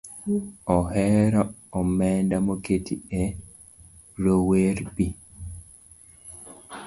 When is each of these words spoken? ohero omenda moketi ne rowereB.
ohero 0.77 1.41
omenda 1.79 2.35
moketi 2.45 2.93
ne 3.09 3.23
rowereB. 4.23 4.97